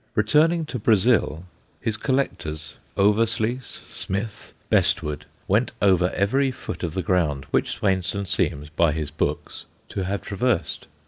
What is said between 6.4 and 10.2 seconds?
foot of the ground which Swainson seems, by his books, to